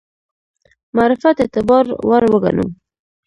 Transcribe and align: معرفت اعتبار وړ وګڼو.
معرفت 0.95 1.35
اعتبار 1.43 1.85
وړ 2.09 2.23
وګڼو. 2.33 2.65